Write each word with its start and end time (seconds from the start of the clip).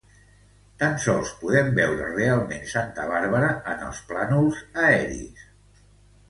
Tan 0.83 0.95
sols 1.01 1.33
podem 1.41 1.69
veure 1.79 2.07
realment 2.15 2.63
Santa 2.71 3.05
Bàrbara 3.11 3.51
en 3.75 3.85
els 3.91 4.01
plànols 4.09 4.65
aeris. 4.87 5.47